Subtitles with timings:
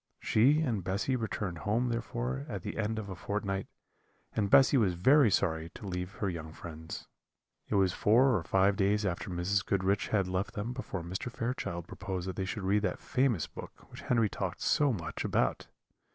[0.19, 3.67] She and Bessy returned home therefore at the end of a fortnight,
[4.35, 7.05] and Bessy was very sorry to leave her young friends.
[7.67, 9.63] It was four or five days after Mrs.
[9.63, 11.29] Goodriche had left them before Mr.
[11.31, 15.67] Fairchild proposed that they should read that famous book which Henry talked so much about.